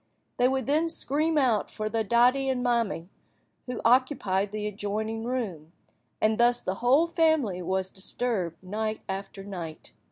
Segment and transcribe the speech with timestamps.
[0.37, 3.11] They would then scream out for their "daddy" and "mammy,"
[3.67, 5.73] who occupied the adjoining room,
[6.19, 9.93] and thus the whole family was disturbed night after night.